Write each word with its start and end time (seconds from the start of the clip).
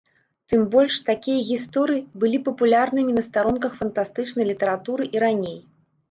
Тым 0.51 0.61
больш, 0.75 0.93
такія 1.09 1.41
гісторыі 1.49 2.01
былі 2.23 2.39
папулярнымі 2.47 3.11
на 3.17 3.23
старонках 3.27 3.75
фантастычнай 3.81 4.45
літаратуры 4.51 5.03
і 5.17 5.23
раней. 5.25 5.57